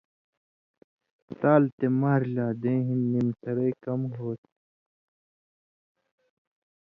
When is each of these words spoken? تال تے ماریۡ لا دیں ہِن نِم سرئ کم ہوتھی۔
تال 1.39 1.63
تے 1.77 1.87
ماریۡ 1.99 2.31
لا 2.35 2.47
دیں 2.61 2.79
ہِن 2.87 2.99
نِم 3.11 3.27
سرئ 3.41 3.71
کم 3.83 4.01
ہوتھی۔ 4.17 4.49